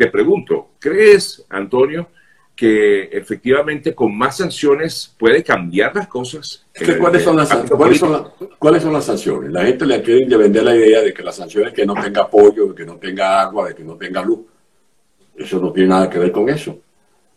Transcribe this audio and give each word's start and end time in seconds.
te 0.00 0.06
pregunto, 0.06 0.70
¿crees, 0.78 1.44
Antonio, 1.50 2.08
que 2.56 3.02
efectivamente 3.12 3.94
con 3.94 4.16
más 4.16 4.38
sanciones 4.38 5.14
puede 5.18 5.44
cambiar 5.44 5.94
las 5.94 6.08
cosas? 6.08 6.64
¿cuáles, 6.98 7.22
son 7.22 7.36
las, 7.36 7.50
¿cuáles, 8.58 8.82
son 8.82 8.94
las 8.94 9.04
sanciones? 9.04 9.52
La 9.52 9.62
gente 9.66 9.84
le 9.84 10.00
quiere 10.00 10.38
vender 10.38 10.62
la 10.62 10.74
idea 10.74 11.02
de 11.02 11.12
que 11.12 11.22
las 11.22 11.36
sanciones 11.36 11.74
que 11.74 11.84
no 11.84 11.92
tenga 11.92 12.22
apoyo, 12.22 12.68
de 12.68 12.74
que 12.74 12.86
no 12.86 12.96
tenga 12.96 13.42
agua, 13.42 13.68
de 13.68 13.74
que 13.74 13.84
no 13.84 13.96
tenga 13.96 14.22
luz. 14.22 14.40
Eso 15.36 15.60
no 15.60 15.70
tiene 15.70 15.90
nada 15.90 16.08
que 16.08 16.18
ver 16.18 16.32
con 16.32 16.48
eso. 16.48 16.78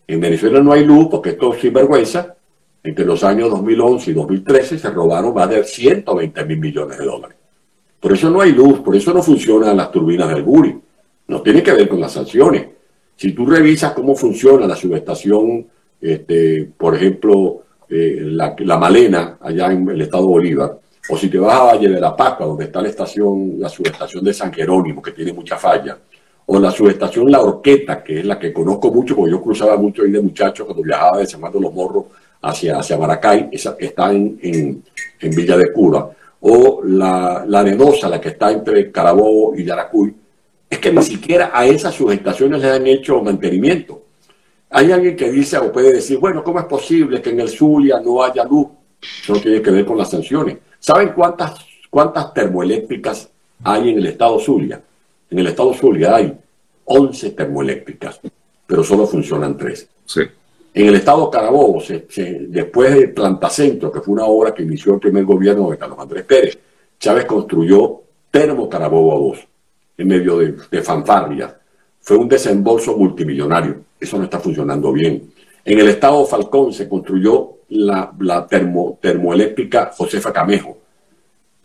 En 0.07 0.21
Venezuela 0.21 0.61
no 0.61 0.71
hay 0.71 0.85
luz 0.85 1.07
porque 1.11 1.31
esto 1.31 1.53
es 1.53 1.59
sinvergüenza. 1.59 2.37
Entre 2.81 3.03
los 3.03 3.25
años 3.25 3.49
2011 3.49 4.11
y 4.11 4.13
2013 4.13 4.79
se 4.79 4.89
robaron 4.89 5.33
más 5.33 5.49
de 5.49 5.65
120 5.65 6.45
mil 6.45 6.59
millones 6.59 6.97
de 6.97 7.05
dólares. 7.05 7.37
Por 7.99 8.13
eso 8.13 8.29
no 8.29 8.39
hay 8.39 8.53
luz, 8.53 8.79
por 8.79 8.95
eso 8.95 9.13
no 9.13 9.21
funcionan 9.21 9.75
las 9.75 9.91
turbinas 9.91 10.29
del 10.29 10.43
Guri. 10.43 10.82
No 11.33 11.41
tiene 11.41 11.63
que 11.63 11.71
ver 11.71 11.89
con 11.89 11.99
las 11.99 12.11
sanciones. 12.11 12.67
Si 13.15 13.31
tú 13.31 13.47
revisas 13.47 13.93
cómo 13.93 14.15
funciona 14.15 14.67
la 14.67 14.75
subestación, 14.75 15.65
este, 15.99 16.69
por 16.77 16.93
ejemplo, 16.93 17.63
eh, 17.89 18.19
la, 18.21 18.77
Malena, 18.77 19.39
allá 19.41 19.71
en 19.71 19.89
el 19.89 20.01
estado 20.01 20.27
Bolívar, 20.27 20.77
o 21.09 21.17
si 21.17 21.29
te 21.29 21.39
vas 21.39 21.55
a 21.55 21.63
Valle 21.63 21.89
de 21.89 21.99
la 21.99 22.15
Pascua, 22.15 22.45
donde 22.45 22.65
está 22.65 22.83
la 22.83 22.89
estación, 22.89 23.55
la 23.57 23.67
subestación 23.67 24.23
de 24.23 24.31
San 24.31 24.53
Jerónimo, 24.53 25.01
que 25.01 25.11
tiene 25.11 25.33
mucha 25.33 25.57
falla, 25.57 25.97
o 26.45 26.59
la 26.59 26.69
subestación 26.69 27.31
La 27.31 27.41
Orqueta, 27.41 28.03
que 28.03 28.19
es 28.19 28.25
la 28.25 28.37
que 28.37 28.53
conozco 28.53 28.91
mucho, 28.91 29.15
porque 29.15 29.31
yo 29.31 29.41
cruzaba 29.41 29.75
mucho 29.75 30.03
ahí 30.03 30.11
de 30.11 30.21
muchachos 30.21 30.67
cuando 30.67 30.83
viajaba 30.83 31.17
de 31.17 31.25
San 31.25 31.41
de 31.41 31.59
los 31.59 31.73
Morros 31.73 32.05
hacia, 32.43 32.77
hacia 32.77 32.95
Maracay, 32.95 33.49
esa 33.51 33.75
que 33.75 33.87
está 33.87 34.11
en, 34.11 34.37
en, 34.39 34.83
Villa 35.31 35.57
de 35.57 35.73
Cuba, 35.73 36.11
o 36.41 36.81
la, 36.85 37.43
la 37.47 37.59
Arenosa, 37.61 38.07
la 38.07 38.21
que 38.21 38.29
está 38.29 38.51
entre 38.51 38.91
Carabobo 38.91 39.55
y 39.55 39.63
Yaracuy, 39.63 40.13
es 40.73 40.79
que 40.79 40.91
ni 40.91 41.03
siquiera 41.03 41.51
a 41.53 41.65
esas 41.65 41.93
subestaciones 41.93 42.61
le 42.61 42.71
han 42.71 42.87
hecho 42.87 43.21
mantenimiento. 43.21 44.01
Hay 44.71 44.91
alguien 44.91 45.15
que 45.15 45.31
dice 45.31 45.57
o 45.57 45.71
puede 45.71 45.93
decir, 45.93 46.17
bueno, 46.17 46.43
¿cómo 46.43 46.59
es 46.59 46.65
posible 46.65 47.21
que 47.21 47.29
en 47.29 47.41
el 47.41 47.49
Zulia 47.49 47.99
no 47.99 48.23
haya 48.23 48.43
luz? 48.43 48.67
Eso 49.21 49.33
tiene 49.33 49.61
que 49.61 49.69
ver 49.69 49.85
con 49.85 49.97
las 49.97 50.09
sanciones. 50.09 50.57
¿Saben 50.79 51.09
cuántas, 51.09 51.53
cuántas 51.91 52.33
termoeléctricas 52.33 53.29
hay 53.63 53.91
en 53.91 53.99
el 53.99 54.07
estado 54.07 54.39
Zulia? 54.39 54.81
En 55.29 55.39
el 55.39 55.47
estado 55.47 55.73
Zulia 55.75 56.15
hay 56.15 56.33
11 56.85 57.29
termoeléctricas, 57.31 58.19
pero 58.65 58.83
solo 58.83 59.05
funcionan 59.05 59.55
3. 59.55 59.89
Sí. 60.05 60.21
En 60.73 60.87
el 60.87 60.95
estado 60.95 61.29
Carabobo, 61.29 61.83
después 62.47 62.95
de 62.95 63.09
Plantacentro, 63.09 63.91
que 63.91 64.01
fue 64.01 64.15
una 64.15 64.25
obra 64.25 64.55
que 64.55 64.63
inició 64.63 64.95
el 64.95 64.99
primer 64.99 65.23
gobierno 65.23 65.69
de 65.69 65.77
Carlos 65.77 65.99
Andrés 65.99 66.23
Pérez, 66.23 66.57
Chávez 66.99 67.25
construyó 67.25 68.01
Termo 68.31 68.67
Carabobo 68.67 69.29
2 69.29 69.47
en 69.97 70.07
medio 70.07 70.37
de, 70.39 70.55
de 70.69 70.81
fanfarria. 70.81 71.57
Fue 72.01 72.17
un 72.17 72.27
desembolso 72.27 72.97
multimillonario. 72.97 73.81
Eso 73.99 74.17
no 74.17 74.25
está 74.25 74.39
funcionando 74.39 74.91
bien. 74.91 75.31
En 75.63 75.79
el 75.79 75.87
estado 75.87 76.25
Falcón 76.25 76.73
se 76.73 76.89
construyó 76.89 77.59
la, 77.69 78.11
la 78.19 78.45
termo, 78.45 78.99
termoeléctrica 79.01 79.91
Josefa 79.95 80.33
Camejo. 80.33 80.77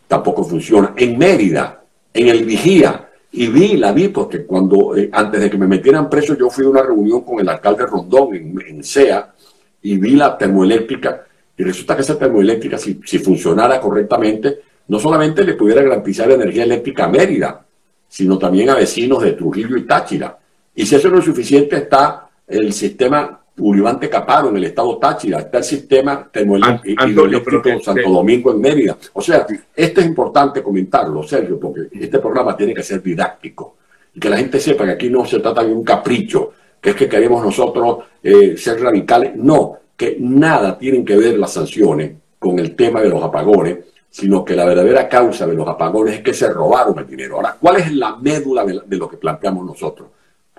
Tampoco 0.07 0.43
funciona. 0.43 0.93
En 0.95 1.17
Mérida, 1.17 1.83
en 2.13 2.27
el 2.29 2.45
Vigía, 2.45 3.09
y 3.31 3.47
vi, 3.47 3.77
la 3.77 3.91
vi, 3.91 4.07
porque 4.07 4.45
cuando, 4.45 4.95
eh, 4.95 5.09
antes 5.11 5.41
de 5.41 5.49
que 5.49 5.57
me 5.57 5.67
metieran 5.67 6.09
preso, 6.09 6.35
yo 6.35 6.49
fui 6.49 6.65
a 6.65 6.69
una 6.69 6.81
reunión 6.81 7.21
con 7.21 7.39
el 7.39 7.49
alcalde 7.49 7.85
Rondón 7.85 8.33
en, 8.33 8.59
en 8.65 8.83
SEA 8.83 9.33
y 9.81 9.97
vi 9.97 10.11
la 10.11 10.37
termoeléctrica. 10.37 11.25
Y 11.55 11.63
resulta 11.63 11.95
que 11.95 12.01
esa 12.01 12.17
termoeléctrica, 12.17 12.77
si, 12.77 12.99
si 13.05 13.19
funcionara 13.19 13.79
correctamente, 13.79 14.59
no 14.87 14.97
solamente 14.97 15.43
le 15.43 15.53
pudiera 15.53 15.83
garantizar 15.83 16.31
energía 16.31 16.63
eléctrica 16.63 17.05
a 17.05 17.09
Mérida, 17.09 17.65
sino 18.09 18.37
también 18.37 18.69
a 18.69 18.75
vecinos 18.75 19.23
de 19.23 19.33
Trujillo 19.33 19.77
y 19.77 19.83
Táchira. 19.83 20.37
Y 20.75 20.85
si 20.85 20.95
eso 20.95 21.09
no 21.09 21.19
es 21.19 21.25
suficiente, 21.25 21.77
está 21.77 22.27
el 22.47 22.73
sistema 22.73 23.39
Uribante 23.59 24.09
Caparo 24.09 24.49
en 24.49 24.57
el 24.57 24.63
estado 24.65 24.97
Táchira, 24.97 25.39
está 25.39 25.59
el 25.59 25.63
sistema 25.63 26.27
termoeléctrico 26.31 27.79
Santo 27.81 28.09
Domingo 28.09 28.51
en 28.51 28.61
Mérida. 28.61 28.97
O 29.13 29.21
sea, 29.21 29.45
esto 29.75 30.01
es 30.01 30.07
importante 30.07 30.63
comentarlo, 30.63 31.23
Sergio, 31.23 31.59
porque 31.59 31.87
este 31.91 32.19
programa 32.19 32.55
tiene 32.55 32.73
que 32.73 32.83
ser 32.83 33.03
didáctico 33.03 33.75
y 34.13 34.19
que 34.19 34.29
la 34.29 34.37
gente 34.37 34.59
sepa 34.59 34.85
que 34.85 34.91
aquí 34.91 35.09
no 35.09 35.25
se 35.25 35.39
trata 35.39 35.63
de 35.63 35.71
un 35.71 35.83
capricho, 35.83 36.53
que 36.81 36.91
es 36.91 36.95
que 36.95 37.09
queremos 37.09 37.43
nosotros 37.43 38.05
eh, 38.23 38.55
ser 38.57 38.81
radicales. 38.81 39.35
No, 39.35 39.77
que 39.95 40.17
nada 40.19 40.77
tienen 40.77 41.03
que 41.03 41.17
ver 41.17 41.37
las 41.37 41.53
sanciones 41.53 42.13
con 42.39 42.57
el 42.57 42.75
tema 42.75 43.01
de 43.01 43.09
los 43.09 43.21
apagones, 43.21 43.77
sino 44.19 44.43
que 44.43 44.53
la 44.53 44.65
verdadera 44.65 45.07
causa 45.07 45.47
de 45.47 45.53
los 45.55 45.65
apagones 45.65 46.15
es 46.15 46.21
que 46.21 46.33
se 46.33 46.51
robaron 46.51 46.99
el 46.99 47.07
dinero. 47.07 47.37
Ahora, 47.37 47.55
¿cuál 47.57 47.77
es 47.77 47.93
la 47.93 48.17
médula 48.17 48.65
de, 48.65 48.97
lo 48.97 49.09
que 49.09 49.15
planteamos 49.15 49.65
nosotros? 49.65 50.09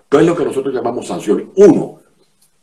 ¿Qué 0.09 0.17
es 0.17 0.25
lo 0.25 0.35
que 0.35 0.47
nosotros 0.47 0.75
llamamos 0.75 1.07
sanciones? 1.07 1.49
Uno, 1.57 2.01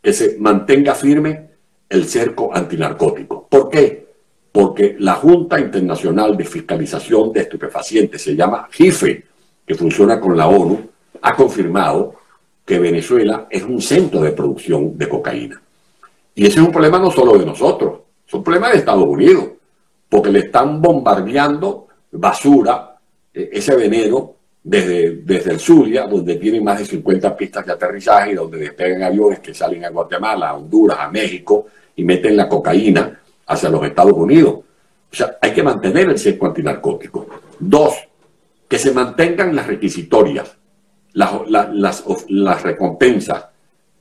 que 0.02 0.12
se 0.12 0.36
mantenga 0.40 0.96
firme 0.96 1.50
el 1.88 2.04
cerco 2.06 2.50
antinarcótico. 2.52 3.46
¿Por 3.48 3.68
qué? 3.70 4.08
Porque 4.50 4.96
la 4.98 5.14
Junta 5.14 5.60
Internacional 5.60 6.36
de 6.36 6.44
Fiscalización 6.44 7.32
de 7.32 7.40
Estupefacientes, 7.42 8.20
se 8.20 8.34
llama 8.34 8.68
JIFE, 8.68 9.24
que 9.64 9.74
funciona 9.76 10.18
con 10.18 10.36
la 10.36 10.48
ONU, 10.48 10.80
ha 11.22 11.36
confirmado 11.36 12.16
que 12.64 12.80
Venezuela 12.80 13.46
es 13.48 13.62
un 13.62 13.80
centro 13.80 14.20
de 14.20 14.32
producción 14.32 14.98
de 14.98 15.08
cocaína. 15.08 15.62
Y 16.34 16.46
ese 16.46 16.58
es 16.58 16.66
un 16.66 16.72
problema 16.72 16.98
no 16.98 17.12
solo 17.12 17.38
de 17.38 17.46
nosotros, 17.46 18.00
es 18.26 18.34
un 18.34 18.42
problema 18.42 18.68
de 18.70 18.78
Estados 18.78 19.06
Unidos 19.06 19.57
porque 20.08 20.30
le 20.30 20.40
están 20.40 20.80
bombardeando 20.80 21.88
basura, 22.12 22.96
eh, 23.32 23.50
ese 23.52 23.76
veneno, 23.76 24.34
desde, 24.62 25.16
desde 25.22 25.52
el 25.52 25.60
Zulia, 25.60 26.06
donde 26.06 26.36
tienen 26.36 26.64
más 26.64 26.78
de 26.78 26.84
50 26.84 27.36
pistas 27.36 27.64
de 27.64 27.72
aterrizaje, 27.72 28.34
donde 28.34 28.58
despegan 28.58 29.02
aviones 29.02 29.40
que 29.40 29.54
salen 29.54 29.84
a 29.84 29.90
Guatemala, 29.90 30.50
a 30.50 30.54
Honduras, 30.54 30.98
a 31.00 31.08
México, 31.08 31.66
y 31.96 32.04
meten 32.04 32.36
la 32.36 32.48
cocaína 32.48 33.20
hacia 33.46 33.70
los 33.70 33.84
Estados 33.84 34.12
Unidos. 34.12 34.60
O 35.10 35.16
sea, 35.16 35.38
hay 35.40 35.52
que 35.52 35.62
mantener 35.62 36.10
el 36.10 36.18
cerco 36.18 36.46
antinarcótico. 36.46 37.26
Dos, 37.58 37.94
que 38.68 38.78
se 38.78 38.92
mantengan 38.92 39.56
las 39.56 39.66
requisitorias, 39.66 40.56
las, 41.14 41.32
las, 41.48 42.04
las 42.28 42.62
recompensas, 42.62 43.46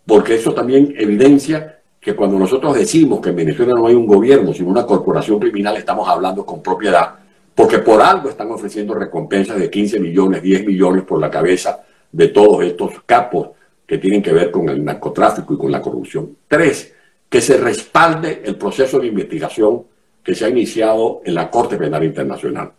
porque 0.06 0.36
eso 0.36 0.54
también 0.54 0.94
evidencia 0.98 1.77
que 2.08 2.16
cuando 2.16 2.40
nosotros 2.40 2.74
decimos 2.74 3.20
que 3.20 3.32
en 3.32 3.36
Venezuela 3.36 3.74
no 3.74 3.86
hay 3.86 3.94
un 3.94 4.08
gobierno, 4.08 4.54
sino 4.54 4.70
una 4.70 4.86
corporación 4.86 5.40
criminal, 5.40 5.76
estamos 5.76 6.08
hablando 6.08 6.46
con 6.46 6.64
propiedad, 6.64 7.16
porque 7.54 7.80
por 7.80 8.02
algo 8.02 8.30
están 8.30 8.50
ofreciendo 8.50 8.94
recompensas 8.94 9.60
de 9.60 9.70
15 9.70 10.00
millones, 10.00 10.42
10 10.42 10.68
millones 10.68 11.04
por 11.04 11.20
la 11.20 11.30
cabeza 11.30 11.84
de 12.10 12.30
todos 12.30 12.64
estos 12.64 13.02
capos 13.06 13.50
que 13.86 13.98
tienen 13.98 14.24
que 14.24 14.32
ver 14.32 14.52
con 14.52 14.70
el 14.70 14.86
narcotráfico 14.86 15.54
y 15.54 15.58
con 15.58 15.70
la 15.70 15.82
corrupción. 15.82 16.38
Tres, 16.48 16.94
que 17.28 17.42
se 17.42 17.58
respalde 17.58 18.42
el 18.46 18.56
proceso 18.56 19.00
de 19.00 19.08
investigación 19.08 19.84
que 20.24 20.34
se 20.34 20.46
ha 20.46 20.50
iniciado 20.50 21.20
en 21.26 21.36
la 21.36 21.52
Corte 21.52 21.76
Penal 21.76 22.06
Internacional. 22.06 22.72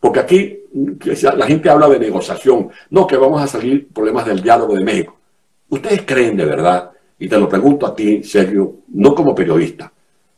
Porque 0.00 0.18
aquí 0.18 0.58
la 1.36 1.46
gente 1.46 1.70
habla 1.70 1.88
de 1.88 2.00
negociación, 2.00 2.68
no 2.90 3.06
que 3.06 3.16
vamos 3.16 3.40
a 3.40 3.46
salir 3.46 3.86
problemas 3.94 4.26
del 4.26 4.42
diálogo 4.42 4.74
de 4.74 4.82
México. 4.82 5.16
¿Ustedes 5.68 6.02
creen 6.04 6.36
de 6.36 6.46
verdad 6.46 6.91
y 7.22 7.28
te 7.28 7.38
lo 7.38 7.48
pregunto 7.48 7.86
a 7.86 7.94
ti, 7.94 8.24
Sergio, 8.24 8.78
no 8.94 9.14
como 9.14 9.32
periodista, 9.32 9.92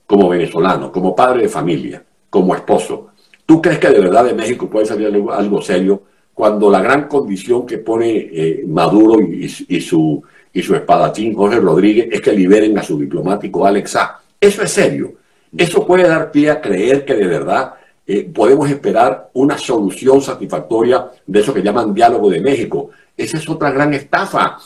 como 0.07 0.29
venezolano, 0.29 0.93
como 0.93 1.17
padre 1.17 1.45
de 1.45 1.49
familia, 1.49 2.05
como 2.29 2.55
esposo. 2.55 3.09
¿Tú 3.47 3.63
crees 3.63 3.79
que 3.79 3.89
de 3.89 4.01
verdad 4.01 4.27
de 4.27 4.35
México 4.35 4.69
puede 4.69 4.85
salir 4.85 5.07
algo, 5.07 5.63
serio 5.63 6.03
cuando 6.35 6.71
la 6.71 6.83
gran 6.83 7.09
condición 7.09 7.65
que 7.65 7.79
pone 7.79 8.29
eh, 8.31 8.65
Maduro 8.67 9.19
y, 9.19 9.49
su, 9.49 10.23
y 10.53 10.61
su 10.61 10.75
espadachín 10.75 11.33
Jorge 11.35 11.59
Rodríguez 11.59 12.09
es 12.13 12.21
que 12.21 12.33
liberen 12.33 12.77
a 12.77 12.83
su 12.83 12.99
diplomático 12.99 13.65
Alex 13.65 13.97
A? 13.97 14.21
Eso 14.39 14.63
es 14.63 14.71
serio. 14.71 15.15
Eso 15.57 15.87
puede 15.87 16.07
dar 16.07 16.31
pie 16.31 16.51
a 16.51 16.61
creer 16.61 17.07
que 17.07 17.15
de 17.15 17.27
verdad 17.27 17.77
eh, 18.07 18.31
podemos 18.31 18.69
esperar 18.69 19.31
una 19.33 19.57
solución 19.57 20.21
satisfactoria 20.21 21.07
de 21.27 21.41
eso 21.41 21.55
que 21.55 21.63
llaman 21.63 21.95
diálogo 21.95 22.29
de 22.29 22.43
México. 22.43 22.91
Esa 23.17 23.39
es 23.39 23.49
otra 23.49 23.71
gran 23.71 23.95
estafa 23.95 24.59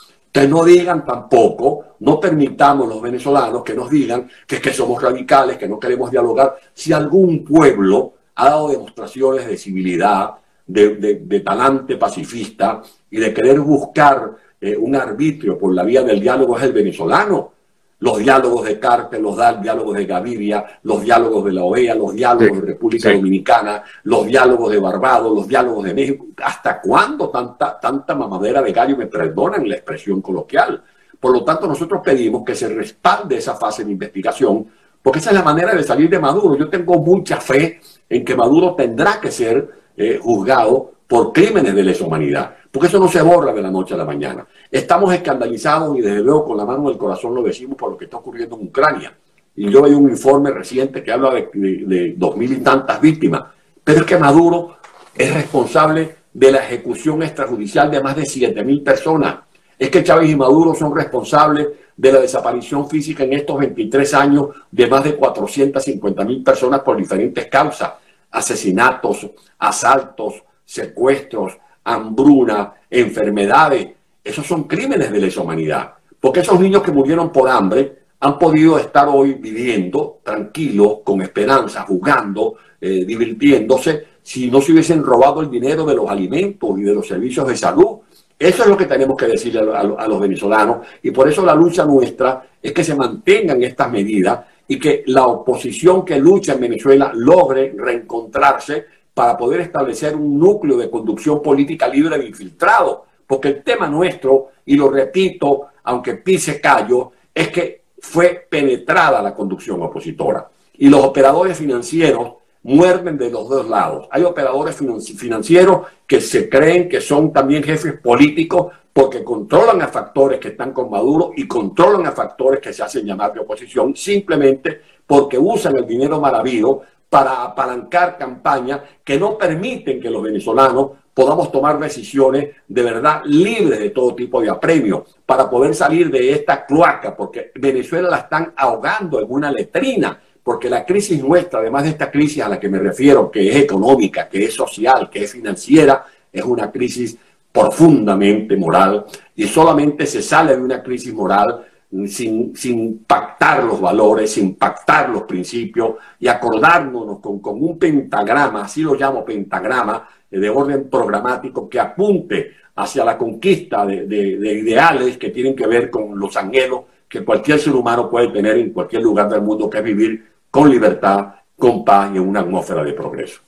no 0.47 0.65
digan 0.65 1.05
tampoco, 1.05 1.97
no 2.01 2.21
permitamos 2.21 2.89
los 2.89 3.01
venezolanos 3.01 3.65
que 3.65 3.75
nos 3.75 3.91
digan 3.91 4.29
que 4.47 4.61
que 4.61 4.73
somos 4.73 5.03
radicales, 5.03 5.57
que 5.57 5.69
no 5.69 5.79
queremos 5.79 6.11
dialogar. 6.11 6.57
Si 6.73 6.93
algún 6.93 7.45
pueblo 7.45 8.15
ha 8.35 8.51
dado 8.51 8.69
demostraciones 8.69 9.47
de 9.47 9.57
civilidad, 9.57 10.35
de, 10.67 11.43
talante 11.45 11.97
pacifista 11.97 12.83
y 13.11 13.19
de 13.19 13.33
querer 13.33 13.59
buscar 13.61 14.37
eh, 14.61 14.77
un 14.77 14.95
arbitrio 14.95 15.57
por 15.57 15.75
la 15.75 15.83
vía 15.83 16.03
del 16.03 16.21
diálogo 16.21 16.59
es 16.59 16.65
el 16.65 16.73
venezolano 16.73 17.53
los 18.01 18.19
diálogos 18.19 18.65
de 18.65 18.79
Carter, 18.79 19.21
los 19.21 19.37
diálogos 19.61 19.97
de 19.97 20.07
Gaviria, 20.07 20.65
los 20.85 21.03
diálogos 21.03 21.45
de 21.45 21.53
la 21.53 21.65
OEA, 21.65 21.95
los 21.95 22.15
diálogos 22.15 22.61
de 22.61 22.67
República 22.67 23.13
Dominicana, 23.13 23.83
los 24.05 24.27
diálogos 24.27 24.71
de 24.71 24.79
Barbados, 24.79 25.35
los 25.35 25.49
diálogos 25.49 25.85
de 25.85 25.95
México. 25.95 26.27
¿Hasta 26.43 26.81
cuándo 26.81 27.29
tanta, 27.29 27.79
tanta 27.81 28.15
mamadera 28.15 28.63
de 28.63 28.73
gallo? 28.73 28.97
Me 28.97 29.07
perdonan 29.07 29.69
la 29.69 29.75
expresión 29.75 30.23
coloquial. 30.23 30.83
Por 31.19 31.33
lo 31.33 31.45
tanto, 31.45 31.67
nosotros 31.67 32.01
pedimos 32.05 32.45
que 32.45 32.55
se 32.55 32.69
respalde 32.69 33.39
esa 33.39 33.57
fase 33.57 33.85
de 33.85 33.91
investigación, 33.91 34.67
porque 35.03 35.19
esa 35.19 35.31
es 35.31 35.37
la 35.37 35.43
manera 35.43 35.75
de 35.75 35.83
salir 35.83 36.09
de 36.09 36.21
Maduro. 36.21 36.57
Yo 36.57 36.69
tengo 36.69 36.99
mucha 37.01 37.41
fe 37.41 37.81
en 38.09 38.25
que 38.25 38.37
Maduro 38.37 38.75
tendrá 38.77 39.21
que 39.21 39.33
ser 39.33 39.69
eh, 39.97 40.21
juzgado 40.23 40.93
por 41.09 41.33
crímenes 41.33 41.75
de 41.75 41.83
lesa 41.83 42.05
humanidad, 42.05 42.55
porque 42.71 42.87
eso 42.87 43.01
no 43.01 43.09
se 43.09 43.23
borra 43.23 43.55
de 43.55 43.63
la 43.63 43.71
noche 43.71 43.95
a 43.95 43.97
la 43.97 44.05
mañana. 44.05 44.47
Estamos 44.71 45.13
escandalizados 45.15 45.97
y 45.97 46.03
desde 46.03 46.21
luego 46.21 46.45
con 46.45 46.59
la 46.59 46.67
mano 46.67 46.91
del 46.91 46.99
corazón 46.99 47.35
lo 47.35 47.43
decimos 47.43 47.79
por 47.79 47.91
lo 47.91 47.97
que 47.97 48.05
está 48.05 48.19
ocurriendo 48.19 48.57
en 48.57 48.67
Ucrania. 48.67 49.17
Y 49.57 49.71
yo 49.71 49.83
veo 49.83 49.99
un 49.99 50.11
informe 50.11 50.51
reciente 50.51 51.03
que 51.03 51.11
habla 51.11 51.31
de, 51.33 52.15
dos 52.17 52.37
mil 52.37 52.53
y 52.53 52.57
tantas 52.57 53.01
víctimas, 53.01 53.43
pero 53.83 54.01
es 54.01 54.05
que 54.07 54.19
Maduro 54.19 54.77
es 55.17 55.33
responsable 55.33 56.17
de 56.33 56.53
la 56.53 56.59
ejecución 56.59 57.23
extrajudicial 57.23 57.91
de 57.91 58.03
más 58.03 58.15
de 58.15 58.27
siete 58.27 58.63
mil 58.63 58.83
personas. 58.83 59.39
Es 59.79 59.89
que 59.89 60.05
Chávez 60.05 60.29
y 60.29 60.37
Maduro 60.37 60.75
son 60.75 60.95
responsables 60.95 61.69
de 61.97 62.13
la 62.13 62.21
desaparición 62.21 62.89
física 62.89 63.25
en 63.25 63.33
estos 63.33 63.59
23 63.59 64.13
años 64.15 64.49
de 64.71 64.87
más 64.87 65.05
de 65.05 65.17
450 65.17 66.25
mil 66.25 66.43
personas 66.43 66.81
por 66.81 66.99
diferentes 66.99 67.47
causas, 67.47 67.93
asesinatos, 68.31 69.27
asaltos, 69.59 70.43
secuestros, 70.69 71.57
hambruna, 71.85 72.75
enfermedades. 72.91 73.89
Esos 74.23 74.47
son 74.47 74.65
crímenes 74.65 75.11
de 75.11 75.19
lesa 75.19 75.41
humanidad. 75.41 75.95
Porque 76.21 76.41
esos 76.41 76.61
niños 76.61 76.83
que 76.83 76.93
murieron 76.93 77.33
por 77.33 77.49
hambre 77.49 77.97
han 78.21 78.39
podido 78.39 78.79
estar 78.79 79.09
hoy 79.09 79.35
viviendo 79.35 80.19
tranquilos, 80.23 80.99
con 81.03 81.23
esperanza, 81.23 81.85
jugando, 81.85 82.57
eh, 82.81 83.05
divirtiéndose, 83.07 84.05
si 84.23 84.51
no 84.51 84.61
se 84.61 84.73
hubiesen 84.73 85.03
robado 85.03 85.41
el 85.41 85.51
dinero 85.51 85.87
de 85.87 85.95
los 85.95 86.11
alimentos 86.11 86.79
y 86.79 86.83
de 86.83 86.95
los 86.95 87.07
servicios 87.07 87.49
de 87.49 87.57
salud 87.57 88.01
eso 88.39 88.63
es 88.63 88.69
lo 88.69 88.77
que 88.77 88.87
tenemos 88.87 89.17
que 89.17 89.27
decirle 89.27 89.61
a, 89.75 89.83
los 89.83 90.21
venezolanos 90.21 90.87
y 91.03 91.11
por 91.11 91.29
eso 91.29 91.45
la 91.45 91.57
lucha 91.57 91.85
nuestra 91.85 92.47
es 92.63 92.73
que 92.73 92.85
se 92.85 92.95
mantengan 92.95 93.61
estas 93.65 93.91
medidas 93.91 94.41
y 94.69 94.79
que 94.79 95.03
la 95.07 95.27
oposición 95.27 96.05
que 96.05 96.21
lucha 96.21 96.53
en 96.53 96.61
Venezuela 96.61 97.11
logre 97.15 97.75
reencontrarse 97.77 98.87
para 99.19 99.37
poder 99.37 99.63
establecer 99.63 100.15
un 100.15 100.39
núcleo 100.39 100.77
de 100.77 100.89
conducción 100.89 101.43
política 101.43 101.89
libre 101.89 102.17
de 102.17 102.29
infiltrados. 102.29 102.99
Porque 103.27 103.49
el 103.49 103.65
tema 103.65 103.89
nuestro, 103.89 104.51
y 104.65 104.77
lo 104.77 104.89
repito, 104.89 105.71
aunque 105.83 106.15
pise 106.15 106.61
callo, 106.61 107.11
es 107.35 107.49
que 107.49 107.83
fue 107.99 108.47
penetrada 108.49 109.21
la 109.21 109.35
conducción 109.35 109.83
opositora. 109.83 110.49
Y 110.75 110.89
los 110.89 111.05
operadores 111.05 111.59
financieros 111.59 112.35
muerden 112.63 113.19
de 113.19 113.29
los 113.29 113.49
dos 113.49 113.69
lados. 113.69 114.07
Hay 114.13 114.23
operadores 114.23 114.77
financieros 114.77 115.89
que 116.07 116.21
se 116.21 116.49
creen 116.49 116.89
que 116.89 117.01
son 117.01 117.33
también 117.33 117.65
jefes 117.65 117.95
políticos 118.01 118.73
porque 118.93 119.25
controlan 119.25 119.83
a 119.83 119.89
factores 119.89 120.39
que 120.39 120.49
están 120.49 120.73
con 120.73 120.91
Maduro 120.91 121.33
y 121.37 121.49
controlan 121.49 122.07
a 122.07 122.13
factores 122.13 122.61
que 122.61 122.73
se 122.73 122.85
hacen 122.85 123.05
llamar 123.05 123.33
de 123.33 123.41
oposición 123.41 123.97
simplemente 123.97 124.81
porque 125.05 125.37
usan 125.37 125.77
el 125.77 125.89
dinero 125.89 126.21
maravilloso 126.21 126.83
para 127.09 127.43
apalancar 127.43 128.19
campañas 128.19 128.81
que 129.03 129.19
no 129.19 129.39
permiten 129.39 130.01
que 130.01 130.11
los 130.11 130.23
venezolanos 130.23 130.91
podamos 131.15 131.51
tomar 131.51 131.79
decisiones 131.81 132.51
de 132.69 132.83
verdad 132.83 133.23
libres 133.25 133.81
de 133.81 133.91
todo 133.91 134.15
tipo 134.15 134.41
de 134.41 134.51
apremio 134.51 135.05
para 135.27 135.51
poder 135.51 135.75
salir 135.75 136.11
de 136.11 136.33
esta 136.33 136.65
cloaca, 136.65 137.17
porque 137.17 137.51
Venezuela 137.55 138.09
la 138.09 138.19
están 138.19 138.53
ahogando 138.57 139.21
en 139.21 139.27
una 139.29 139.51
letrina 139.51 140.21
porque 140.49 140.71
la 140.71 140.87
crisis 140.87 141.23
nuestra, 141.23 141.59
además 141.59 141.83
de 141.83 141.91
esta 141.91 142.11
crisis 142.11 142.43
a 142.43 142.49
la 142.49 142.59
que 142.59 142.71
me 142.71 142.79
refiero, 142.79 143.31
que 143.31 143.51
es 143.51 143.57
económica, 143.57 144.29
que 144.29 144.45
es 144.45 144.55
social, 144.55 145.11
que 145.11 145.25
es 145.25 145.33
financiera, 145.33 146.07
es 146.33 146.43
una 146.43 146.71
crisis 146.71 147.19
profundamente 147.53 148.57
moral 148.57 149.05
y 149.35 149.47
solamente 149.47 150.07
se 150.07 150.23
sale 150.23 150.57
de 150.57 150.63
una 150.63 150.83
crisis 150.83 151.13
moral 151.13 151.67
sin, 152.07 152.55
sin 152.55 153.05
pactar 153.05 153.65
los 153.65 153.81
valores, 153.81 154.33
sin 154.33 154.55
pactar 154.57 155.09
los 155.09 155.23
principios 155.23 155.95
y 156.19 156.29
acordándonos 156.29 157.21
con, 157.21 157.41
con 157.41 157.63
un 157.63 157.79
pentagrama, 157.79 158.63
así 158.63 158.83
lo 158.83 158.95
llamo 158.95 159.25
pentagrama, 159.25 160.09
de 160.31 160.51
orden 160.51 160.91
programático 160.91 161.69
que 161.69 161.81
apunte 161.81 162.53
hacia 162.77 163.05
la 163.05 163.17
conquista 163.17 163.87
de, 163.87 164.07
de 164.07 164.53
ideales 164.53 165.17
que 165.17 165.31
tienen 165.31 165.57
que 165.57 165.67
ver 165.67 165.91
con 165.91 166.19
los 166.19 166.37
anhelos 166.37 166.83
que 167.09 167.25
cualquier 167.25 167.59
ser 167.59 167.75
humano 167.75 168.11
puede 168.11 168.29
tener 168.29 168.59
en 168.59 168.71
cualquier 168.71 169.03
lugar 169.03 169.29
del 169.31 169.41
mundo, 169.41 169.71
que 169.71 169.79
es 169.79 169.85
vivir 169.85 170.27
con 170.51 170.71
libertad, 170.71 171.35
con 171.57 171.85
paz 171.85 172.11
y 172.13 172.19
en 172.19 172.29
una 172.29 172.41
atmósfera 172.41 172.85
de 172.85 172.93
progreso. 172.93 173.41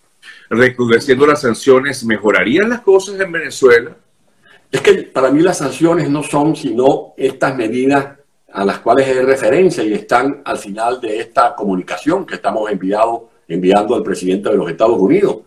Recrudeciendo 0.48 1.26
las 1.26 1.42
sanciones, 1.42 2.04
¿mejorarían 2.04 2.70
las 2.70 2.80
cosas 2.80 3.20
en 3.20 3.30
Venezuela? 3.30 3.96
Es 4.72 4.80
que 4.80 4.94
para 5.02 5.30
mí 5.30 5.42
las 5.42 5.58
sanciones 5.58 6.08
no 6.08 6.22
son 6.22 6.56
sino 6.56 7.12
estas 7.16 7.56
medidas 7.56 8.19
a 8.52 8.64
las 8.64 8.80
cuales 8.80 9.08
hay 9.08 9.20
referencia 9.20 9.82
y 9.84 9.92
están 9.92 10.42
al 10.44 10.58
final 10.58 11.00
de 11.00 11.18
esta 11.18 11.54
comunicación 11.54 12.26
que 12.26 12.34
estamos 12.36 12.70
enviando 12.70 13.94
al 13.94 14.02
presidente 14.02 14.50
de 14.50 14.56
los 14.56 14.70
Estados 14.70 14.98
Unidos. 14.98 15.38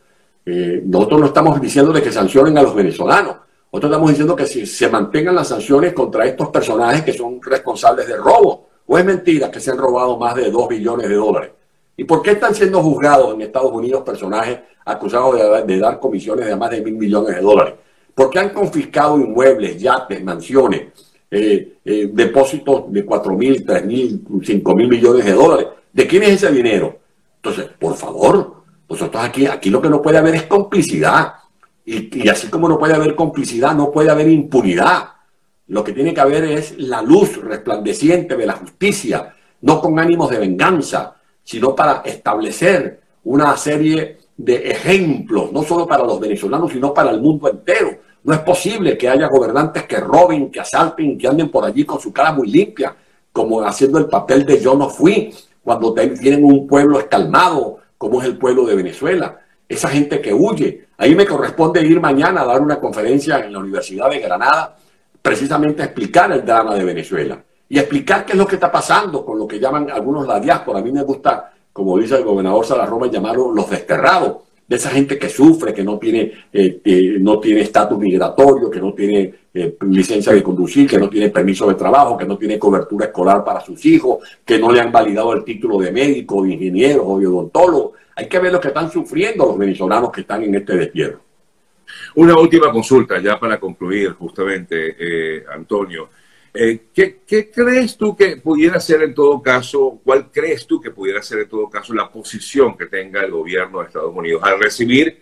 Eh, 0.46 0.82
nosotros 0.86 1.20
no 1.22 1.26
estamos 1.28 1.60
diciendo 1.62 1.92
de 1.92 2.02
que 2.02 2.12
sancionen 2.12 2.58
a 2.58 2.62
los 2.62 2.76
venezolanos, 2.76 3.38
nosotros 3.72 3.92
estamos 3.92 4.10
diciendo 4.10 4.36
que 4.36 4.46
si 4.46 4.66
se 4.66 4.90
mantengan 4.90 5.36
las 5.36 5.48
sanciones 5.48 5.94
contra 5.94 6.26
estos 6.26 6.50
personajes 6.50 7.04
que 7.04 7.14
son 7.14 7.42
responsables 7.42 8.08
de 8.08 8.18
robo, 8.18 8.68
¿O 8.86 8.98
es 8.98 9.06
mentira 9.06 9.50
que 9.50 9.60
se 9.60 9.72
han 9.72 9.78
robado 9.78 10.18
más 10.18 10.36
de 10.36 10.52
2 10.52 10.68
billones 10.68 11.08
de 11.08 11.16
dólares? 11.16 11.52
¿Y 11.96 12.04
por 12.04 12.22
qué 12.22 12.32
están 12.32 12.54
siendo 12.54 12.82
juzgados 12.82 13.34
en 13.34 13.42
Estados 13.42 13.72
Unidos 13.72 14.04
personajes 14.04 14.60
acusados 14.86 15.66
de, 15.66 15.80
dar 15.80 16.00
comisiones 16.00 16.48
de 16.48 16.56
más 16.56 16.72
de 16.72 16.82
mil 16.82 16.96
millones 16.96 17.36
de 17.36 17.42
dólares? 17.42 17.76
¿Por 18.14 18.30
qué 18.30 18.40
han 18.40 18.50
confiscado 18.50 19.18
inmuebles, 19.18 19.80
yates, 19.80 20.24
mansiones, 20.24 21.13
eh, 21.34 21.78
eh, 21.84 22.10
depósitos 22.12 22.92
de 22.92 23.04
4 23.04 23.34
mil, 23.36 23.66
3 23.66 23.86
mil, 23.86 24.24
5 24.44 24.76
mil 24.76 24.88
millones 24.88 25.26
de 25.26 25.34
dólares? 25.34 25.68
¿De 25.92 26.08
quién 26.08 26.24
es 26.24 26.44
ese 26.44 26.52
dinero? 26.52 27.00
Entonces, 27.38 27.66
por 27.80 27.96
favor, 27.96 28.64
nosotros 28.90 29.24
aquí, 29.24 29.46
aquí 29.46 29.70
lo 29.70 29.82
que 29.82 29.90
no 29.90 30.02
puede 30.02 30.18
haber 30.18 30.36
es 30.36 30.44
complicidad. 30.44 31.34
y 31.86 32.30
así 32.30 32.48
como 32.48 32.70
no 32.70 32.78
puede 32.78 32.94
haber 32.94 33.16
complicidad, 33.16 33.76
no 33.76 33.92
puede 33.92 34.10
haber 34.10 34.30
impunidad. 34.30 35.10
Lo 35.68 35.84
que 35.84 35.94
tiene 35.94 36.14
que 36.14 36.22
haber 36.22 36.44
es 36.44 36.78
la 36.78 37.02
luz 37.02 37.42
resplandeciente 37.42 38.36
de 38.36 38.46
la 38.46 38.54
justicia, 38.54 39.34
no 39.62 39.80
con 39.80 39.98
ánimos 39.98 40.30
de 40.30 40.40
venganza, 40.40 41.16
sino 41.44 41.76
para 41.76 42.02
establecer 42.06 43.02
una 43.24 43.56
serie 43.58 44.18
de 44.36 44.72
ejemplos, 44.72 45.52
no 45.52 45.64
solo 45.64 45.88
para 45.88 46.04
los 46.04 46.20
venezolanos, 46.20 46.72
sino 46.72 46.94
para 46.94 47.12
el 47.12 47.22
mundo 47.22 47.50
entero. 47.50 47.98
No 48.24 48.34
es 48.34 48.40
posible 48.40 48.98
que 48.98 49.10
haya 49.10 49.28
gobernantes 49.28 49.84
que 49.84 49.98
roben, 49.98 50.50
que 50.50 50.60
asalten, 50.60 51.18
que 51.18 51.28
anden 51.28 51.50
por 51.50 51.66
allí 51.66 51.84
con 51.86 52.00
su 52.00 52.14
cara 52.14 52.32
muy 52.32 52.50
limpia, 52.50 52.96
como 53.32 53.62
haciendo 53.62 53.98
el 53.98 54.06
papel 54.06 54.46
de 54.46 54.62
yo 54.62 54.76
no 54.76 54.90
fui, 54.90 55.34
cuando 55.64 55.94
tienen 55.94 56.44
un 56.44 56.68
pueblo 56.68 57.00
escalmado, 57.00 57.80
como 57.98 58.22
es 58.22 58.28
el 58.28 58.38
pueblo 58.38 58.66
de 58.66 58.76
Venezuela. 58.76 59.40
Esa 59.68 59.90
gente 59.90 60.22
que 60.22 60.34
huye. 60.34 60.88
Ahí 60.98 61.16
me 61.16 61.26
corresponde 61.26 61.82
ir 61.82 62.00
mañana 62.00 62.42
a 62.42 62.46
dar 62.46 62.62
una 62.62 62.80
conferencia 62.80 63.40
en 63.40 63.54
la 63.54 63.60
Universidad 63.60 64.10
de 64.10 64.20
Granada 64.20 64.76
precisamente 65.24 65.82
explicar 65.82 66.32
el 66.34 66.46
drama 66.46 66.76
de 66.76 66.84
Venezuela 66.84 67.42
y 67.70 67.80
explicar 67.80 68.26
qué 68.26 68.34
es 68.34 68.38
lo 68.38 68.46
que 68.46 68.56
está 68.56 68.70
pasando 68.70 69.26
con 69.26 69.40
lo 69.40 69.48
que 69.48 69.58
llaman 69.58 69.90
algunos 69.90 70.28
la 70.28 70.40
diáspora. 70.40 70.80
A 70.80 70.82
mí 70.82 70.92
me 70.92 71.02
gusta, 71.02 71.52
como 71.72 71.98
dice 71.98 72.18
el 72.18 72.26
gobernador 72.26 72.66
Salarroma, 72.66 73.08
llamarlo 73.08 73.54
los 73.54 73.70
desterrados, 73.70 74.44
esa 74.76 74.90
gente 74.90 75.18
que 75.18 75.30
sufre, 75.30 75.74
que 75.74 75.84
no 75.84 75.98
tiene 75.98 76.32
eh, 76.52 76.82
eh, 76.84 77.18
no 77.20 77.40
tiene 77.40 77.62
estatus 77.62 77.98
migratorio, 77.98 78.70
que 78.70 78.80
no 78.80 78.94
tiene 78.94 79.34
eh, 79.54 79.78
licencia 79.90 80.34
de 80.34 80.42
conducir, 80.42 80.90
que 80.90 80.98
no 80.98 81.10
tiene 81.10 81.30
permiso 81.30 81.68
de 81.68 81.76
trabajo, 81.76 82.18
que 82.18 82.26
no 82.26 82.38
tiene 82.38 82.58
cobertura 82.58 83.06
escolar 83.06 83.44
para 83.44 83.62
sus 83.62 83.86
hijos, 83.86 84.20
que 84.44 84.58
no 84.58 84.72
le 84.72 84.82
han 84.82 84.92
validado 84.92 85.34
el 85.34 85.44
título 85.44 85.80
de 85.80 85.92
médico, 85.92 86.44
de 86.44 86.54
ingeniero 86.54 87.06
o 87.06 87.20
de 87.20 87.28
odontólogo. 87.28 87.94
Hay 88.16 88.28
que 88.28 88.40
ver 88.40 88.52
lo 88.52 88.60
que 88.60 88.70
están 88.70 88.92
sufriendo 88.92 89.46
los 89.46 89.58
venezolanos 89.58 90.12
que 90.12 90.22
están 90.22 90.44
en 90.44 90.56
este 90.56 90.76
despierto. 90.76 91.20
Una 92.16 92.38
última 92.38 92.72
consulta, 92.72 93.20
ya 93.20 93.40
para 93.40 93.60
concluir, 93.60 94.12
justamente, 94.14 94.96
eh, 95.00 95.44
Antonio. 95.54 96.10
Eh, 96.54 96.86
¿qué, 96.94 97.20
crees 97.52 97.98
tú 97.98 98.16
que 98.16 98.38
pudiera 98.38 98.80
ser 98.80 99.02
en 99.02 99.14
todo 99.16 99.42
caso, 99.42 100.00
cuál 100.04 100.32
crees 100.32 100.68
tú 100.68 100.80
que 100.80 100.92
pudiera 100.92 101.22
ser 101.22 101.40
en 101.40 101.50
todo 101.50 101.68
caso 101.70 101.94
la 101.94 102.12
posición 102.12 102.78
que 102.78 102.86
tenga 102.86 103.24
el 103.24 103.32
gobierno 103.32 103.80
de 103.80 103.88
Estados 103.88 104.14
Unidos 104.16 104.44
al 104.44 104.60
recibir 104.60 105.22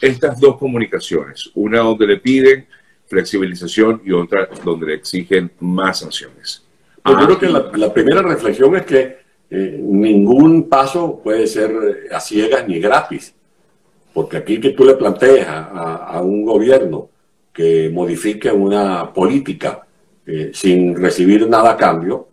estas 0.00 0.40
dos 0.40 0.56
comunicaciones? 0.58 1.50
Una 1.54 1.80
donde 1.80 2.06
le 2.06 2.16
piden 2.16 2.66
flexibilización 3.06 4.02
y 4.04 4.12
otra 4.12 4.48
donde 4.64 4.86
le 4.86 4.94
exigen 4.94 5.52
más 5.60 6.00
sanciones. 6.00 6.64
Pues 7.02 7.16
yo 7.20 7.38
creo 7.38 7.38
que 7.38 7.78
la, 7.78 7.94
primera 7.94 8.20
reflexión 8.20 8.74
es 8.74 8.84
que 8.84 9.18
eh, 9.48 9.78
ningún 9.80 10.68
paso 10.68 11.20
puede 11.22 11.46
ser 11.46 12.08
a 12.10 12.18
ciegas 12.18 12.66
ni 12.66 12.80
gratis. 12.80 13.32
Porque 14.12 14.38
aquí 14.38 14.58
que 14.58 14.70
tú 14.70 14.84
le 14.84 14.94
planteas 14.94 15.46
a, 15.48 16.20
un 16.22 16.44
gobierno 16.44 17.10
que 17.52 17.90
modifique 17.92 18.50
una 18.50 19.12
política 19.12 19.85
eh, 20.26 20.50
sin 20.52 20.96
recibir 20.96 21.48
nada 21.48 21.72
a 21.72 21.76
cambio, 21.76 22.28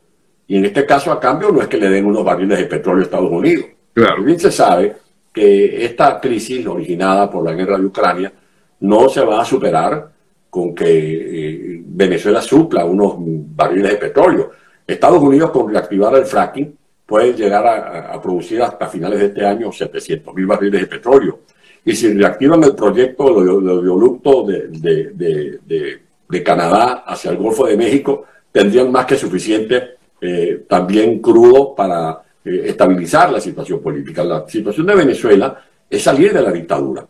y 0.48 0.58
en 0.58 0.66
este 0.66 0.86
caso 0.86 1.12
a 1.12 1.20
cambio 1.20 1.52
no 1.52 1.62
es 1.62 1.68
que 1.68 1.78
le 1.78 1.90
den 1.90 2.06
unos 2.06 2.24
barriles 2.24 2.58
de 2.58 2.66
petróleo 2.66 3.02
a 3.02 3.06
Estados 3.06 3.32
Unidos. 3.32 3.66
Claro. 3.94 4.24
Bien 4.24 4.40
se 4.40 4.52
sabe 4.52 4.96
que 5.32 5.86
esta 5.86 6.20
crisis 6.20 6.66
originada 6.68 7.30
por 7.30 7.44
la 7.44 7.54
guerra 7.54 7.78
de 7.78 7.86
Ucrania 7.86 8.34
no 8.82 9.10
se 9.10 9.22
va 9.22 9.42
a 9.42 9.46
superar 9.46 10.12
con 10.50 10.76
que 10.76 10.86
eh, 10.86 11.82
Venezuela 11.86 12.42
supla 12.42 12.86
unos 12.86 13.16
barriles 13.18 13.92
de 13.92 13.98
petróleo. 13.98 14.52
Estados 14.86 15.22
Unidos 15.22 15.52
con 15.52 15.72
reactivar 15.72 16.16
el 16.16 16.26
fracking 16.26 16.78
puede 17.06 17.34
llegar 17.34 17.66
a, 17.66 18.14
a 18.14 18.22
producir 18.22 18.62
hasta 18.62 18.88
finales 18.88 19.20
de 19.20 19.26
este 19.28 19.46
año 19.46 19.72
700 19.72 20.34
mil 20.36 20.46
barriles 20.46 20.82
de 20.82 20.88
petróleo. 20.88 21.40
y 21.86 21.96
si 21.96 22.14
reactivan 22.14 22.64
el 22.64 22.76
proyecto 22.76 23.40
del 23.40 23.50
oleoducto 23.50 24.46
de, 24.46 24.68
de, 24.70 26.02
Canadá 26.42 27.04
hacia 27.06 27.32
el 27.32 27.38
Golfo 27.38 27.68
de 27.68 27.78
México, 27.78 28.26
tendrían 28.52 28.92
más 28.92 29.06
que 29.06 29.18
suficiente 29.18 29.98
eh, 30.22 30.64
también 30.70 31.20
crudo 31.20 31.76
para 31.76 32.24
eh, 32.46 32.64
estabilizar 32.68 33.32
la 33.32 33.42
situación 33.42 33.82
política. 33.82 34.24
La 34.24 34.48
situación 34.48 34.88
de 34.88 34.96
Venezuela 34.96 35.62
es 35.90 36.02
salir 36.02 36.34
de 36.34 36.42
la 36.42 36.52
dictadura. 36.52 37.06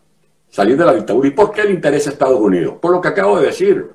Salir 0.49 0.75
de 0.75 0.85
la 0.85 0.93
dictadura. 0.93 1.27
¿Y 1.27 1.31
por 1.31 1.51
qué 1.51 1.63
le 1.63 1.71
interesa 1.71 2.09
a 2.09 2.13
Estados 2.13 2.39
Unidos? 2.39 2.75
Por 2.81 2.91
lo 2.91 3.01
que 3.01 3.09
acabo 3.09 3.39
de 3.39 3.47
decir. 3.47 3.85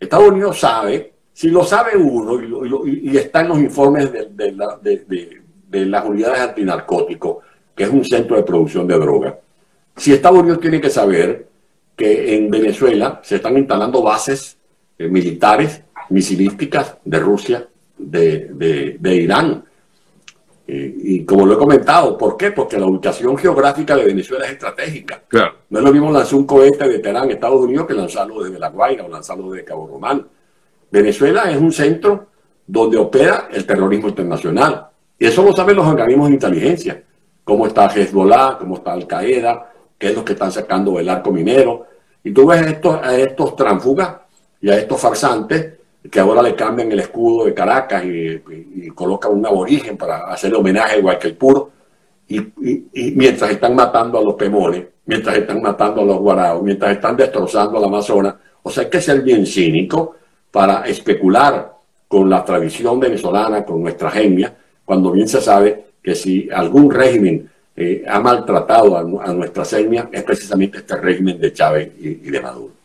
Estados 0.00 0.28
Unidos 0.28 0.58
sabe, 0.58 1.12
si 1.32 1.48
lo 1.50 1.64
sabe 1.64 1.96
uno 1.96 2.40
y, 2.86 3.16
está 3.16 3.40
en 3.40 3.48
los 3.48 3.58
informes 3.58 4.10
de, 4.12 5.86
las 5.86 6.04
unidades 6.04 6.40
antinarcóticos, 6.40 7.38
que 7.74 7.84
es 7.84 7.90
un 7.90 8.04
centro 8.04 8.36
de 8.36 8.42
producción 8.42 8.86
de 8.86 8.98
drogas, 8.98 9.34
si 9.96 10.12
Estados 10.12 10.40
Unidos 10.40 10.60
tiene 10.60 10.80
que 10.80 10.90
saber 10.90 11.48
que 11.96 12.36
en 12.36 12.50
Venezuela 12.50 13.20
se 13.22 13.36
están 13.36 13.56
instalando 13.56 14.02
bases 14.02 14.58
eh, 14.98 15.08
militares, 15.08 15.82
misilísticas 16.10 16.98
de 17.04 17.18
Rusia, 17.18 17.68
de, 17.98 18.98
Irán. 19.02 19.64
Y, 20.66 21.24
como 21.24 21.44
lo 21.44 21.54
he 21.54 21.58
comentado, 21.58 22.16
¿por 22.16 22.36
qué? 22.36 22.52
Porque 22.52 22.78
la 22.78 22.86
ubicación 22.86 23.36
geográfica 23.36 23.96
de 23.96 24.04
Venezuela 24.04 24.46
es 24.46 24.52
estratégica. 24.52 25.22
Claro. 25.28 25.54
No 25.68 25.78
es 25.78 25.84
lo 25.84 25.92
mismo 25.92 26.10
lanzar 26.10 26.36
un 26.36 26.46
cohete 26.46 26.88
de 26.88 27.00
Teherán, 27.00 27.30
Estados 27.30 27.60
Unidos, 27.60 27.86
que 27.86 27.94
lanzarlo 27.94 28.42
desde 28.42 28.58
La 28.58 28.70
Guaira 28.70 29.04
o 29.04 29.08
lanzarlo 29.08 29.50
desde 29.50 29.64
Cabo 29.64 29.86
Román. 29.86 30.26
Venezuela 30.90 31.50
es 31.50 31.58
un 31.58 31.72
centro 31.72 32.28
donde 32.66 32.96
opera 32.96 33.48
el 33.52 33.66
terrorismo 33.66 34.08
internacional. 34.08 34.86
Y 35.18 35.26
eso 35.26 35.42
lo 35.42 35.52
saben 35.52 35.76
los 35.76 35.86
organismos 35.86 36.28
de 36.28 36.34
inteligencia. 36.34 37.02
Cómo 37.42 37.66
está 37.66 37.86
Hezbollah, 37.86 38.56
cómo 38.58 38.76
está 38.76 38.92
Al 38.92 39.06
Qaeda, 39.06 39.70
qué 39.98 40.08
es 40.08 40.14
lo 40.14 40.24
que 40.24 40.32
están 40.32 40.50
sacando 40.50 40.92
del 40.92 41.08
arco 41.08 41.30
minero. 41.30 41.86
Y 42.22 42.32
tú 42.32 42.46
ves 42.46 42.62
estos, 42.62 43.00
a 43.02 43.16
estos 43.16 43.54
tránfugas 43.54 44.23
y 44.64 44.70
a 44.70 44.78
estos 44.78 44.98
farsantes 44.98 45.74
que 46.10 46.20
ahora 46.20 46.40
le 46.40 46.54
cambian 46.54 46.90
el 46.90 47.00
escudo 47.00 47.44
de 47.44 47.52
Caracas 47.52 48.02
y, 48.02 48.88
colocan 48.94 49.32
un 49.32 49.44
aborigen 49.44 49.98
para 49.98 50.32
hacerle 50.32 50.56
homenaje 50.56 51.00
igual 51.00 51.18
que 51.18 51.28
el 51.28 51.36
puro. 51.36 51.70
Y, 52.26 52.40
mientras 53.14 53.50
están 53.50 53.74
matando 53.74 54.18
a 54.18 54.22
los 54.22 54.34
pemones, 54.36 54.86
mientras 55.04 55.36
están 55.36 55.60
matando 55.60 56.00
a 56.00 56.04
los 56.06 56.18
guaraos, 56.18 56.62
mientras 56.62 56.92
están 56.92 57.14
destrozando 57.14 57.76
al 57.76 57.84
Amazonas, 57.84 58.36
o 58.62 58.70
sea, 58.70 58.84
hay 58.84 58.88
que 58.88 59.02
ser 59.02 59.20
bien 59.20 59.44
cínico 59.44 60.16
para 60.50 60.86
especular 60.86 61.74
con 62.08 62.30
la 62.30 62.42
tradición 62.42 62.98
venezolana, 62.98 63.66
con 63.66 63.82
nuestra 63.82 64.10
genia, 64.10 64.56
cuando 64.82 65.10
bien 65.10 65.28
se 65.28 65.42
sabe 65.42 65.88
que 66.02 66.14
si 66.14 66.48
algún 66.50 66.90
régimen 66.90 67.50
eh, 67.76 68.02
ha 68.08 68.18
maltratado 68.18 68.96
a, 68.96 69.34
nuestra 69.34 69.64
etnia, 69.78 70.08
es 70.10 70.22
precisamente 70.22 70.78
este 70.78 70.96
régimen 70.96 71.38
de 71.38 71.52
Chávez 71.52 71.92
y, 71.98 72.14
de 72.14 72.40
Maduro. 72.40 72.83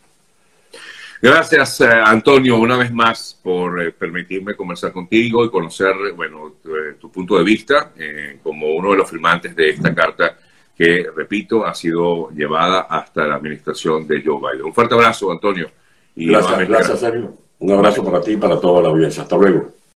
Gracias, 1.21 1.81
eh, 1.81 1.89
Antonio, 2.05 2.57
una 2.57 2.77
vez 2.77 2.91
más 2.91 3.37
por 3.43 3.81
eh, 3.81 3.91
permitirme 3.91 4.55
conversar 4.55 4.91
contigo 4.93 5.43
y 5.43 5.49
conocer, 5.49 5.93
bueno, 6.15 6.55
tu, 6.99 7.11
punto 7.11 7.37
de 7.37 7.43
vista 7.43 7.91
como 8.41 8.67
uno 8.67 8.91
de 8.91 8.97
los 8.97 9.09
firmantes 9.09 9.55
de 9.55 9.71
esta 9.71 9.93
carta 9.93 10.37
que, 10.79 11.07
repito, 11.13 11.65
ha 11.65 11.75
sido 11.75 12.29
llevada 12.31 12.87
hasta 12.89 13.27
la 13.27 13.35
administración 13.35 14.07
de 14.07 14.23
Joe 14.23 14.39
Biden. 14.39 14.65
Un 14.65 14.73
fuerte 14.73 14.95
abrazo, 14.95 15.29
Antonio. 15.29 15.69
Y 16.15 16.27
gracias, 16.27 16.69
gracias, 16.69 16.99
Sergio. 17.01 17.37
Un 17.59 17.71
abrazo 17.73 18.01
para 18.05 18.21
ti 18.21 18.31
y 18.31 18.37
para 18.37 18.57
toda 18.57 18.83
la 18.83 18.87
audiencia. 18.87 19.23
Hasta 19.23 19.35
luego. 19.35 19.78